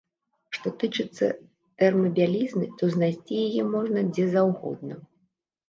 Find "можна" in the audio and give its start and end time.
3.77-3.99